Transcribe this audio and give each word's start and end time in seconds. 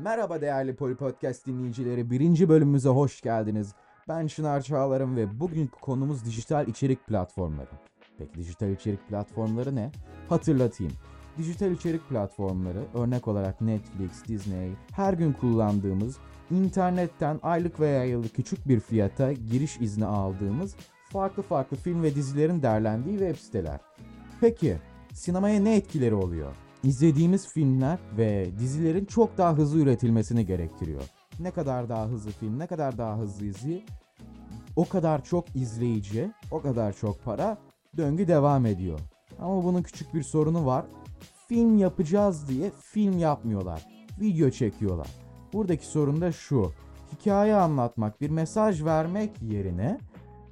Merhaba 0.00 0.40
değerli 0.40 0.74
Poli 0.74 0.94
Podcast 0.94 1.46
dinleyicileri. 1.46 2.10
Birinci 2.10 2.48
bölümümüze 2.48 2.88
hoş 2.88 3.20
geldiniz. 3.20 3.74
Ben 4.08 4.26
Çınar 4.26 4.60
Çağlar'ım 4.60 5.16
ve 5.16 5.40
bugünkü 5.40 5.80
konumuz 5.80 6.24
dijital 6.24 6.68
içerik 6.68 7.06
platformları. 7.06 7.70
Peki 8.18 8.34
dijital 8.34 8.70
içerik 8.70 9.08
platformları 9.08 9.76
ne? 9.76 9.92
Hatırlatayım. 10.28 10.92
Dijital 11.38 11.70
içerik 11.70 12.08
platformları 12.08 12.84
örnek 12.94 13.28
olarak 13.28 13.60
Netflix, 13.60 14.28
Disney 14.28 14.72
her 14.92 15.12
gün 15.12 15.32
kullandığımız 15.32 16.16
internetten 16.50 17.40
aylık 17.42 17.80
veya 17.80 18.04
yıllık 18.04 18.34
küçük 18.34 18.68
bir 18.68 18.80
fiyata 18.80 19.32
giriş 19.32 19.80
izni 19.80 20.06
aldığımız 20.06 20.76
farklı 21.08 21.42
farklı 21.42 21.76
film 21.76 22.02
ve 22.02 22.14
dizilerin 22.14 22.62
derlendiği 22.62 23.18
web 23.18 23.36
siteler. 23.36 23.80
Peki 24.40 24.76
sinemaya 25.12 25.60
ne 25.60 25.76
etkileri 25.76 26.14
oluyor? 26.14 26.52
İzlediğimiz 26.84 27.48
filmler 27.48 27.98
ve 28.18 28.50
dizilerin 28.58 29.04
çok 29.04 29.38
daha 29.38 29.56
hızlı 29.56 29.80
üretilmesini 29.80 30.46
gerektiriyor. 30.46 31.02
Ne 31.40 31.50
kadar 31.50 31.88
daha 31.88 32.06
hızlı 32.06 32.30
film, 32.30 32.58
ne 32.58 32.66
kadar 32.66 32.98
daha 32.98 33.18
hızlı 33.18 33.40
dizi, 33.40 33.84
o 34.76 34.88
kadar 34.88 35.24
çok 35.24 35.56
izleyici, 35.56 36.32
o 36.50 36.62
kadar 36.62 36.92
çok 36.92 37.24
para, 37.24 37.58
döngü 37.96 38.28
devam 38.28 38.66
ediyor. 38.66 39.00
Ama 39.38 39.64
bunun 39.64 39.82
küçük 39.82 40.14
bir 40.14 40.22
sorunu 40.22 40.66
var. 40.66 40.84
Film 41.48 41.78
yapacağız 41.78 42.48
diye 42.48 42.70
film 42.80 43.18
yapmıyorlar. 43.18 43.86
Video 44.20 44.50
çekiyorlar. 44.50 45.08
Buradaki 45.52 45.86
sorun 45.86 46.20
da 46.20 46.32
şu. 46.32 46.72
Hikaye 47.12 47.56
anlatmak, 47.56 48.20
bir 48.20 48.30
mesaj 48.30 48.84
vermek 48.84 49.42
yerine 49.42 49.98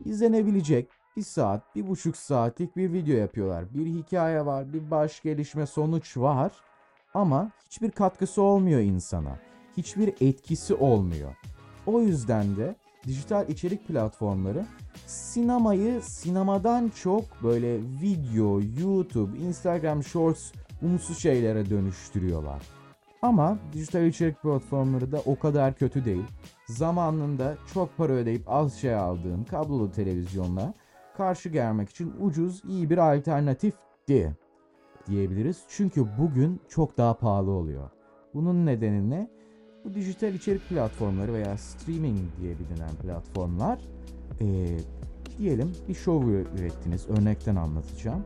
izlenebilecek 0.05 0.89
bir 1.17 1.23
saat, 1.23 1.77
bir 1.77 1.89
buçuk 1.89 2.17
saatlik 2.17 2.77
bir 2.77 2.93
video 2.93 3.17
yapıyorlar. 3.17 3.65
Bir 3.75 3.87
hikaye 3.87 4.47
var, 4.47 4.73
bir 4.73 4.91
baş 4.91 5.23
gelişme 5.23 5.67
sonuç 5.67 6.17
var 6.17 6.53
ama 7.15 7.51
hiçbir 7.67 7.91
katkısı 7.91 8.43
olmuyor 8.43 8.81
insana. 8.81 9.39
Hiçbir 9.77 10.15
etkisi 10.21 10.75
olmuyor. 10.75 11.35
O 11.87 12.01
yüzden 12.01 12.57
de 12.57 12.75
dijital 13.07 13.49
içerik 13.49 13.89
platformları 13.89 14.67
sinemayı 15.07 16.01
sinemadan 16.03 16.93
çok 17.03 17.25
böyle 17.43 17.79
video, 18.03 18.61
YouTube, 18.81 19.39
Instagram 19.39 20.03
Shorts 20.05 20.53
umutsuz 20.83 21.19
şeylere 21.19 21.71
dönüştürüyorlar. 21.71 22.63
Ama 23.23 23.59
dijital 23.73 24.07
içerik 24.07 24.43
platformları 24.43 25.13
da 25.13 25.23
o 25.27 25.39
kadar 25.39 25.75
kötü 25.75 26.05
değil. 26.05 26.25
Zamanında 26.67 27.57
çok 27.75 27.97
para 27.97 28.13
ödeyip 28.13 28.43
az 28.47 28.75
şey 28.75 28.95
aldığın 28.95 29.45
kablolu 29.45 29.93
televizyonla 29.93 30.75
karşı 31.21 31.49
gelmek 31.49 31.91
için 31.91 32.13
ucuz, 32.21 32.63
iyi 32.65 32.91
bir 32.91 33.15
alternatifti 33.15 34.37
diyebiliriz. 35.07 35.63
Çünkü 35.69 36.07
bugün 36.19 36.61
çok 36.69 36.99
daha 36.99 37.15
pahalı 37.15 37.51
oluyor. 37.51 37.91
Bunun 38.35 38.67
nedeni 38.67 39.11
ne? 39.11 39.31
Bu 39.85 39.95
dijital 39.95 40.35
içerik 40.35 40.69
platformları 40.69 41.33
veya 41.33 41.59
streaming 41.59 42.19
diye 42.41 42.55
bilinen 42.59 42.95
platformlar 43.03 43.79
ee, 44.41 44.79
diyelim 45.39 45.73
bir 45.89 45.95
şov 45.95 46.29
ürettiniz. 46.29 47.09
Örnekten 47.09 47.57
anlatacağım. 47.57 48.25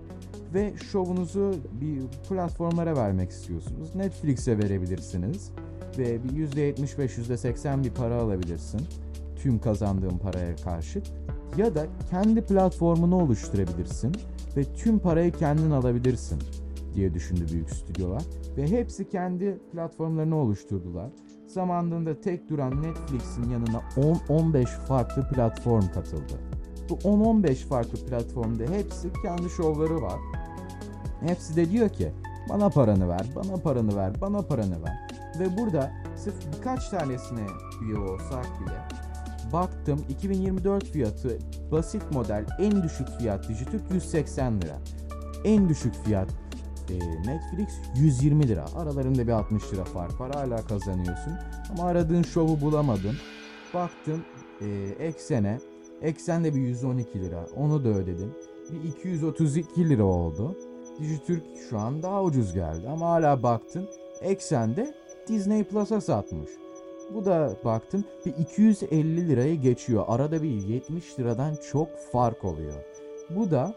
Ve 0.54 0.72
şovunuzu 0.76 1.54
bir 1.80 2.02
platformlara 2.28 2.96
vermek 2.96 3.30
istiyorsunuz. 3.30 3.94
Netflix'e 3.94 4.58
verebilirsiniz. 4.58 5.50
Ve 5.98 6.24
bir 6.24 6.30
%75, 6.30 7.08
%80 7.08 7.84
bir 7.84 7.90
para 7.90 8.14
alabilirsin. 8.14 8.80
Tüm 9.36 9.58
kazandığın 9.58 10.18
paraya 10.18 10.56
karşı 10.56 11.02
ya 11.56 11.74
da 11.74 11.86
kendi 12.10 12.42
platformunu 12.42 13.22
oluşturabilirsin 13.22 14.12
ve 14.56 14.64
tüm 14.64 14.98
parayı 14.98 15.32
kendin 15.32 15.70
alabilirsin 15.70 16.38
diye 16.94 17.14
düşündü 17.14 17.46
büyük 17.52 17.70
stüdyolar 17.70 18.22
ve 18.56 18.70
hepsi 18.70 19.08
kendi 19.08 19.58
platformlarını 19.72 20.36
oluşturdular. 20.36 21.10
Zamanında 21.46 22.20
tek 22.20 22.50
duran 22.50 22.82
Netflix'in 22.82 23.50
yanına 23.50 23.82
10-15 24.28 24.66
farklı 24.66 25.28
platform 25.28 25.88
katıldı. 25.94 26.32
Bu 26.90 26.94
10-15 26.94 27.54
farklı 27.54 28.06
platformda 28.06 28.64
hepsi 28.64 29.08
kendi 29.22 29.50
şovları 29.50 30.02
var. 30.02 30.18
Hepsi 31.20 31.56
de 31.56 31.70
diyor 31.70 31.88
ki 31.88 32.12
bana 32.48 32.68
paranı 32.68 33.08
ver, 33.08 33.26
bana 33.36 33.56
paranı 33.56 33.96
ver, 33.96 34.12
bana 34.20 34.42
paranı 34.42 34.82
ver. 34.82 35.08
Ve 35.40 35.58
burada 35.58 35.92
sırf 36.16 36.34
birkaç 36.56 36.88
tanesine 36.88 37.46
üye 37.82 37.98
olsak 37.98 38.46
bile 38.60 39.03
baktım 39.54 40.04
2024 40.08 40.84
fiyatı 40.84 41.38
basit 41.72 42.02
model 42.12 42.46
en 42.58 42.82
düşük 42.82 43.08
fiyat 43.08 43.48
Dijitürk 43.48 43.82
180 43.90 44.60
lira. 44.60 44.78
En 45.44 45.68
düşük 45.68 45.94
fiyat 45.94 46.28
e, 46.90 46.94
Netflix 46.98 47.68
120 47.96 48.48
lira. 48.48 48.64
Aralarında 48.76 49.26
bir 49.26 49.32
60 49.32 49.72
lira 49.72 49.84
fark 49.84 50.20
var. 50.20 50.34
Hala 50.34 50.56
kazanıyorsun. 50.56 51.32
Ama 51.70 51.82
aradığın 51.88 52.22
şovu 52.22 52.60
bulamadın. 52.60 53.16
Baktın 53.74 54.24
e, 54.60 54.66
eksene. 54.98 55.58
Eksende 56.02 56.54
bir 56.54 56.60
112 56.60 57.20
lira. 57.20 57.46
Onu 57.56 57.84
da 57.84 57.88
ödedim. 57.88 58.34
Bir 58.72 58.88
232 58.88 59.88
lira 59.88 60.04
oldu. 60.04 60.56
Dijitürk 61.00 61.42
şu 61.70 61.78
an 61.78 62.02
daha 62.02 62.22
ucuz 62.22 62.54
geldi. 62.54 62.88
Ama 62.88 63.06
hala 63.06 63.42
baktın 63.42 63.88
eksende 64.20 64.94
Disney 65.28 65.64
Plus'a 65.64 66.00
satmış. 66.00 66.50
Bu 67.12 67.24
da 67.24 67.56
baktım 67.64 68.04
bir 68.26 68.34
250 68.34 69.28
liraya 69.28 69.54
geçiyor. 69.54 70.04
Arada 70.08 70.42
bir 70.42 70.48
70 70.48 71.18
liradan 71.18 71.54
çok 71.72 71.88
fark 72.12 72.44
oluyor. 72.44 72.74
Bu 73.30 73.50
da 73.50 73.74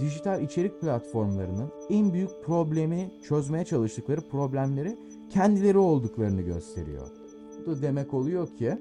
dijital 0.00 0.42
içerik 0.42 0.80
platformlarının 0.80 1.72
en 1.90 2.12
büyük 2.12 2.30
problemi 2.44 3.10
çözmeye 3.28 3.64
çalıştıkları 3.64 4.20
problemleri 4.20 4.96
kendileri 5.30 5.78
olduklarını 5.78 6.42
gösteriyor. 6.42 7.08
Bu 7.66 7.70
da 7.70 7.82
demek 7.82 8.14
oluyor 8.14 8.48
ki 8.56 8.78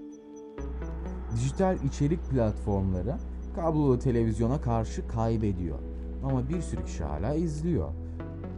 dijital 1.36 1.78
içerik 1.84 2.24
platformları 2.24 3.16
kablolu 3.56 4.00
televizyona 4.00 4.62
karşı 4.62 5.08
kaybediyor. 5.08 5.80
Ama 6.24 6.50
bir 6.50 6.62
sürü 6.62 6.86
kişi 6.86 7.04
hala 7.04 7.34
izliyor. 7.34 7.90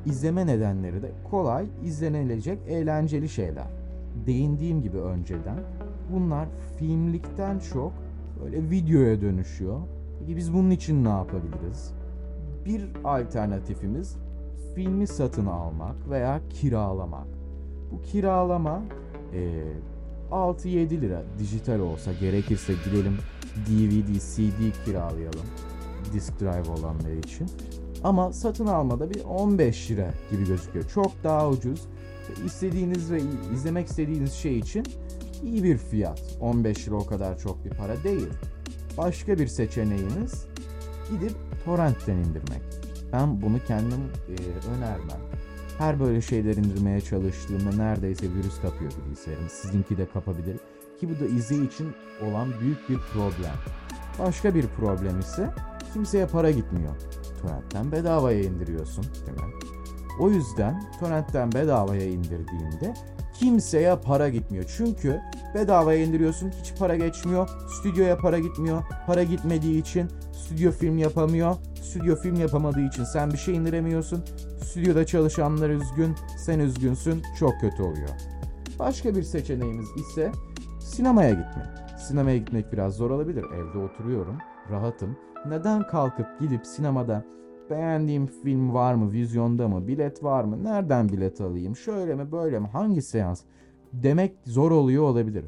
İzleme 0.06 0.48
nedenleri 0.48 1.02
de 1.02 1.12
kolay, 1.32 1.66
izlenilecek, 1.84 2.60
eğlenceli 2.68 3.30
şeyler 3.30 3.77
değindiğim 4.26 4.82
gibi 4.82 4.98
önceden 4.98 5.60
bunlar 6.14 6.48
filmlikten 6.80 7.60
çok 7.60 7.94
böyle 8.44 8.70
videoya 8.70 9.22
dönüşüyor. 9.22 9.80
Peki 10.20 10.38
biz 10.38 10.54
bunun 10.54 10.70
için 10.70 11.06
ne 11.06 11.10
yapabiliriz? 11.10 11.94
Bir 12.66 12.90
alternatifimiz 13.04 14.18
filmi 14.76 15.08
satın 15.08 15.46
almak 15.46 16.10
veya 16.10 16.42
kiralamak. 16.50 17.28
Bu 17.92 18.02
kiralama 18.02 18.82
e, 19.34 19.64
6-7 20.32 21.02
lira 21.02 21.24
dijital 21.40 21.80
olsa 21.80 22.14
gerekirse 22.14 22.74
gidelim 22.86 23.18
DVD, 23.68 24.20
CD 24.20 24.86
kiralayalım 24.86 25.46
disk 26.14 26.40
drive 26.40 26.72
olanlar 26.72 27.12
için. 27.12 27.48
Ama 28.04 28.34
satın 28.34 28.68
almada 28.68 29.10
bir 29.10 29.24
15 29.24 29.92
lira 29.92 30.14
gibi 30.32 30.48
gözüküyor. 30.48 30.86
Çok 30.86 31.12
daha 31.24 31.50
ucuz 31.50 31.88
istediğiniz 32.46 33.12
ve 33.12 33.22
izlemek 33.54 33.88
istediğiniz 33.88 34.34
şey 34.34 34.60
için 34.60 34.84
iyi 35.44 35.64
bir 35.64 35.78
fiyat. 35.78 36.22
15 36.40 36.88
lira 36.88 36.96
o 36.96 37.06
kadar 37.06 37.38
çok 37.38 37.66
bir 37.66 37.70
para 37.70 38.04
değil. 38.04 38.28
Başka 38.98 39.40
bir 39.40 39.48
seçeneğimiz 39.48 40.46
gidip 41.12 41.34
torrentten 41.66 42.18
indirmek. 42.18 42.62
Ben 43.14 43.42
bunu 43.42 43.60
kendim 43.68 44.02
e, 44.30 44.36
önermem. 44.78 45.22
Her 45.78 46.00
böyle 46.00 46.22
şeyler 46.22 46.56
indirmeye 46.56 47.02
çalıştığımda 47.02 47.84
neredeyse 47.84 48.26
virüs 48.34 48.62
kapıyor 48.62 48.92
bilgisayarım. 49.06 49.50
Sizinki 49.50 49.98
de 49.98 50.06
kapabilir. 50.14 50.58
Ki 51.00 51.10
bu 51.10 51.20
da 51.20 51.26
izleyici 51.26 51.66
için 51.66 51.88
olan 52.22 52.48
büyük 52.62 52.90
bir 52.90 52.98
problem. 52.98 53.56
Başka 54.20 54.56
bir 54.56 54.68
problem 54.68 55.20
ise 55.20 55.54
kimseye 55.94 56.28
para 56.28 56.52
gitmiyor. 56.52 56.96
Torrentten 57.42 57.92
bedavaya 57.92 58.42
indiriyorsun 58.42 59.04
değil 59.04 59.38
mi? 59.38 59.77
O 60.20 60.30
yüzden 60.30 60.84
torrentten 61.00 61.52
bedavaya 61.52 62.06
indirdiğinde 62.06 62.94
kimseye 63.34 63.96
para 63.96 64.30
gitmiyor. 64.30 64.66
Çünkü 64.78 65.22
bedavaya 65.56 66.04
indiriyorsun 66.04 66.52
hiç 66.62 66.74
para 66.80 66.96
geçmiyor. 66.96 67.50
Stüdyoya 67.80 68.18
para 68.18 68.40
gitmiyor. 68.40 68.84
Para 69.08 69.24
gitmediği 69.24 69.82
için 69.82 70.08
stüdyo 70.32 70.72
film 70.72 70.98
yapamıyor. 70.98 71.56
Stüdyo 71.82 72.16
film 72.16 72.36
yapamadığı 72.36 72.82
için 72.82 73.04
sen 73.04 73.32
bir 73.32 73.38
şey 73.38 73.56
indiremiyorsun. 73.56 74.24
Stüdyoda 74.64 75.06
çalışanlar 75.06 75.70
üzgün, 75.70 76.16
sen 76.38 76.60
üzgünsün. 76.60 77.24
Çok 77.40 77.62
kötü 77.62 77.84
oluyor. 77.84 78.10
Başka 78.80 79.16
bir 79.16 79.24
seçeneğimiz 79.24 79.88
ise 79.96 80.32
sinemaya 80.80 81.30
gitmek. 81.30 82.00
Sinemaya 82.00 82.38
gitmek 82.38 82.74
biraz 82.74 82.94
zor 82.94 83.12
olabilir. 83.12 83.46
Evde 83.56 83.78
oturuyorum, 83.78 84.38
rahatım. 84.72 85.18
Neden 85.46 85.88
kalkıp 85.88 86.40
gidip 86.40 86.68
sinemada 86.68 87.26
Beğendiğim 87.70 88.26
film 88.26 88.74
var 88.74 88.94
mı? 88.94 89.12
Vizyonda 89.12 89.68
mı? 89.68 89.88
Bilet 89.88 90.24
var 90.24 90.44
mı? 90.44 90.64
Nereden 90.64 91.10
bilet 91.10 91.42
alayım? 91.42 91.76
Şöyle 91.76 92.16
mi 92.16 92.32
böyle 92.32 92.60
mi? 92.60 92.68
Hangi 92.68 93.02
seans? 93.02 93.42
Demek 93.94 94.34
zor 94.46 94.72
oluyor 94.72 95.04
olabilir. 95.04 95.46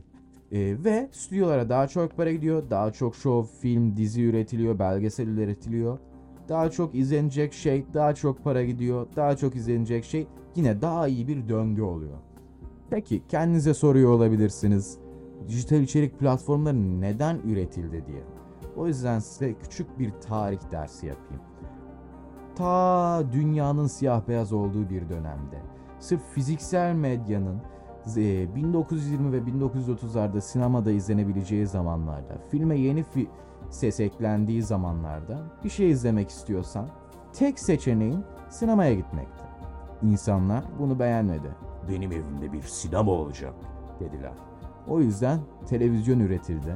Ee, 0.52 0.76
ve 0.84 1.10
stüdyolara 1.12 1.70
daha 1.70 1.88
çok 1.88 2.18
para 2.18 2.32
gidiyor. 2.32 2.64
Daha 2.70 2.92
çok 2.92 3.16
show, 3.16 3.60
film, 3.62 3.98
dizi 3.98 4.24
üretiliyor. 4.24 4.80
Belgesel 4.80 5.28
üretiliyor. 5.28 6.00
Daha 6.50 6.72
çok 6.72 6.96
izlenecek 6.96 7.54
şey, 7.54 7.86
daha 7.94 8.16
çok 8.16 8.44
para 8.44 8.64
gidiyor. 8.64 9.08
Daha 9.16 9.38
çok 9.38 9.56
izlenecek 9.56 10.06
şey 10.06 10.28
yine 10.56 10.82
daha 10.82 11.08
iyi 11.08 11.28
bir 11.28 11.50
döngü 11.50 11.82
oluyor. 11.82 12.18
Peki 12.90 13.22
kendinize 13.28 13.74
soruyor 13.74 14.12
olabilirsiniz. 14.12 14.98
Dijital 15.48 15.82
içerik 15.82 16.20
platformları 16.20 17.02
neden 17.02 17.40
üretildi 17.46 18.06
diye. 18.08 18.24
O 18.78 18.88
yüzden 18.88 19.20
size 19.20 19.54
küçük 19.54 20.00
bir 20.00 20.12
tarih 20.12 20.60
dersi 20.72 21.08
yapayım. 21.08 21.42
Ta 22.60 23.24
dünyanın 23.32 23.88
siyah 23.88 24.22
beyaz 24.28 24.54
olduğu 24.54 24.90
bir 24.90 25.10
dönemde 25.10 25.62
sırf 26.00 26.22
fiziksel 26.34 26.94
medyanın 26.94 27.62
1920 28.06 29.32
ve 29.32 29.38
1930'larda 29.38 30.42
sinemada 30.42 30.92
izlenebileceği 30.92 31.68
zamanlarda, 31.68 32.34
filme 32.52 32.78
yeni 32.78 33.02
fi- 33.02 33.28
ses 33.70 34.00
eklendiği 34.00 34.64
zamanlarda 34.64 35.42
bir 35.64 35.70
şey 35.70 35.92
izlemek 35.92 36.30
istiyorsan 36.30 36.88
tek 37.34 37.60
seçeneğin 37.60 38.24
sinemaya 38.50 38.94
gitmekti. 38.94 39.44
İnsanlar 40.04 40.64
bunu 40.80 41.00
beğenmedi. 41.00 41.50
Benim 41.90 42.12
evimde 42.12 42.54
bir 42.54 42.62
sinema 42.62 43.12
olacak 43.12 43.54
dediler. 44.00 44.34
O 44.88 45.00
yüzden 45.00 45.40
televizyon 45.68 46.20
üretildi 46.20 46.76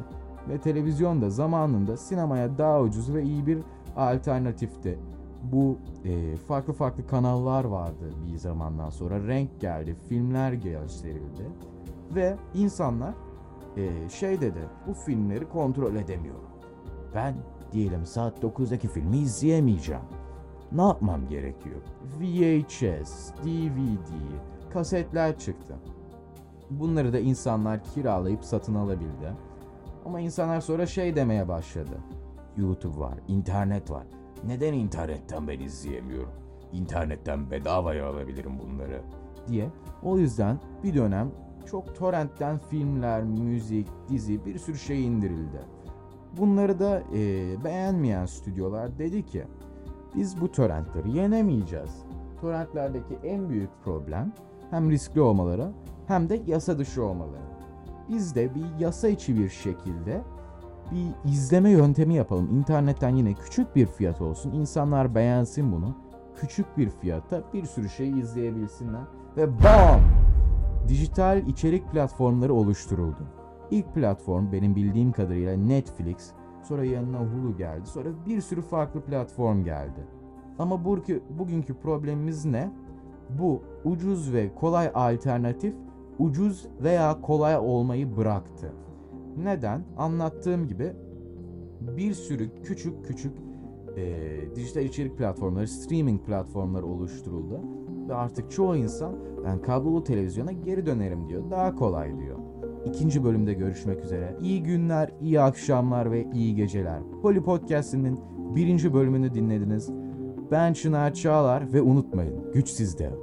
ve 0.50 0.58
televizyon 0.58 1.22
da 1.22 1.30
zamanında 1.30 1.98
sinemaya 1.98 2.58
daha 2.58 2.82
ucuz 2.82 3.14
ve 3.14 3.24
iyi 3.24 3.48
bir 3.48 3.60
alternatifti. 3.96 5.00
Bu 5.44 5.78
e, 6.06 6.36
farklı 6.36 6.74
farklı 6.74 7.08
kanallar 7.08 7.64
vardı 7.64 8.14
bir 8.26 8.38
zamandan 8.38 8.90
sonra. 8.90 9.28
Renk 9.28 9.62
geldi, 9.62 9.96
filmler 10.10 10.54
gösterildi 10.54 11.50
ve 12.16 12.38
insanlar 12.54 13.14
e, 13.78 14.10
şey 14.10 14.42
dedi, 14.42 14.60
bu 14.88 14.94
filmleri 14.94 15.50
kontrol 15.50 15.96
edemiyorum. 15.96 16.50
Ben 17.16 17.36
diyelim 17.72 18.06
saat 18.06 18.44
9'daki 18.44 18.88
filmi 18.88 19.18
izleyemeyeceğim. 19.18 20.04
Ne 20.72 20.82
yapmam 20.82 21.28
gerekiyor? 21.28 21.82
VHS, 22.20 23.32
DVD, 23.46 24.12
kasetler 24.74 25.40
çıktı. 25.40 25.76
Bunları 26.70 27.14
da 27.14 27.20
insanlar 27.20 27.84
kiralayıp 27.84 28.46
satın 28.46 28.76
alabildi. 28.76 29.34
Ama 30.06 30.20
insanlar 30.20 30.62
sonra 30.62 30.86
şey 30.86 31.16
demeye 31.16 31.48
başladı. 31.48 31.98
YouTube 32.58 33.00
var, 33.00 33.14
internet 33.28 33.92
var. 33.92 34.08
Neden 34.48 34.74
internetten 34.74 35.48
ben 35.48 35.60
izleyemiyorum? 35.60 36.34
İnternetten 36.72 37.52
bedavaya 37.52 38.10
alabilirim 38.10 38.60
bunları 38.60 39.02
diye. 39.48 39.70
O 40.04 40.18
yüzden 40.18 40.60
bir 40.84 40.96
dönem 40.96 41.32
çok 41.72 41.96
torrentten 41.96 42.58
filmler, 42.58 43.24
müzik, 43.24 43.88
dizi 44.10 44.46
bir 44.46 44.58
sürü 44.58 44.78
şey 44.78 45.06
indirildi. 45.06 45.60
Bunları 46.38 46.80
da 46.80 47.04
e, 47.14 47.64
beğenmeyen 47.64 48.26
stüdyolar 48.26 49.00
dedi 49.00 49.26
ki 49.26 49.44
biz 50.16 50.42
bu 50.42 50.52
torrentleri 50.52 51.12
yenemeyeceğiz. 51.12 52.04
Torrentlerdeki 52.42 53.16
en 53.24 53.50
büyük 53.50 53.70
problem 53.84 54.34
hem 54.70 54.92
riskli 54.92 55.22
olmaları 55.22 55.72
hem 56.08 56.30
de 56.30 56.42
yasa 56.48 56.78
dışı 56.80 57.04
olmaları. 57.04 57.44
Biz 58.10 58.36
de 58.36 58.56
bir 58.56 58.80
yasa 58.80 59.08
içi 59.08 59.38
bir 59.38 59.50
şekilde 59.50 60.22
bir 60.94 61.32
izleme 61.32 61.70
yöntemi 61.70 62.16
yapalım. 62.16 62.50
İnternetten 62.52 63.16
yine 63.16 63.34
küçük 63.34 63.76
bir 63.76 63.86
fiyat 63.86 64.22
olsun. 64.22 64.52
İnsanlar 64.52 65.16
beğensin 65.16 65.72
bunu. 65.72 65.96
Küçük 66.36 66.78
bir 66.78 66.90
fiyata 66.90 67.42
bir 67.54 67.66
sürü 67.66 67.90
şey 67.90 68.20
izleyebilsinler. 68.20 69.02
Ve 69.38 69.48
BAM! 69.64 70.02
Dijital 70.88 71.48
içerik 71.48 71.92
platformları 71.92 72.54
oluşturuldu. 72.54 73.28
İlk 73.72 73.94
platform 73.94 74.52
benim 74.52 74.76
bildiğim 74.76 75.12
kadarıyla 75.12 75.58
Netflix, 75.58 76.32
sonra 76.64 76.86
yanına 76.86 77.20
Hulu 77.20 77.58
geldi, 77.58 77.86
sonra 77.86 78.10
bir 78.26 78.42
sürü 78.42 78.62
farklı 78.62 79.02
platform 79.02 79.64
geldi. 79.64 80.08
Ama 80.60 80.86
bugünkü, 80.86 81.24
bugünkü 81.40 81.74
problemimiz 81.74 82.46
ne? 82.46 82.72
Bu 83.30 83.62
ucuz 83.84 84.34
ve 84.34 84.56
kolay 84.56 84.92
alternatif 84.94 85.76
ucuz 86.20 86.68
veya 86.84 87.22
kolay 87.22 87.58
olmayı 87.58 88.18
bıraktı. 88.18 88.74
Neden? 89.38 89.84
Anlattığım 89.98 90.68
gibi 90.68 90.94
bir 91.82 92.14
sürü 92.14 92.50
küçük 92.64 93.06
küçük 93.06 93.34
e, 93.98 94.56
dijital 94.56 94.84
içerik 94.84 95.18
platformları, 95.18 95.68
streaming 95.68 96.26
platformları 96.26 96.86
oluşturuldu. 96.86 97.60
Ve 98.10 98.14
artık 98.14 98.52
çoğu 98.52 98.76
insan 98.76 99.16
ben 99.46 99.62
kablolu 99.62 100.04
televizyona 100.04 100.52
geri 100.52 100.86
dönerim 100.86 101.30
diyor. 101.30 101.52
Daha 101.52 101.76
kolay 101.76 102.20
diyor. 102.20 102.40
İkinci 102.86 103.24
bölümde 103.24 103.54
görüşmek 103.54 104.04
üzere. 104.04 104.38
İyi 104.42 104.64
günler, 104.64 105.12
iyi 105.22 105.42
akşamlar 105.42 106.12
ve 106.12 106.28
iyi 106.34 106.56
geceler. 106.56 107.00
Poli 107.22 107.44
Podcast'inin 107.44 108.20
birinci 108.56 108.94
bölümünü 108.94 109.34
dinlediniz. 109.34 109.90
Ben 110.52 110.74
Çınar 110.74 111.14
Çağlar 111.14 111.74
ve 111.74 111.82
unutmayın 111.82 112.52
güç 112.54 112.70
sizde. 112.70 113.23